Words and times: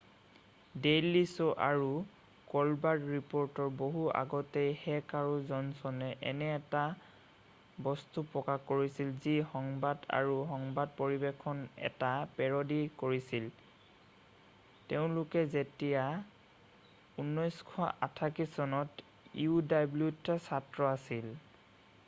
Daily 0.83 1.19
show' 1.31 1.49
আৰু 1.63 1.89
Colbert 2.51 3.03
ৰিপ'ৰ্টৰ 3.09 3.67
বহু 3.81 4.05
আগতেই 4.21 4.69
হেক 4.85 5.11
আৰু 5.19 5.35
জনচনে 5.49 6.07
এনে 6.31 6.47
এটা 6.53 6.81
বস্তু 7.87 8.23
প্ৰকাশ 8.31 8.63
কৰিছিল 8.71 9.11
যি 9.25 9.35
সংবাদ—আৰু 9.51 10.39
সংবাদ 10.53 10.95
পৰিৱেশনৰ 11.01 11.61
এটা 11.91 12.09
পেৰডি 12.39 12.79
কৰিছিল—তেওঁলোক 13.03 15.37
যেতিয়া 15.57 16.07
১৯৮৮ 17.25 18.57
চনত 18.57 19.07
uwত 19.45 20.41
ছাত্ৰ 20.49 20.89
আছিল। 20.95 21.31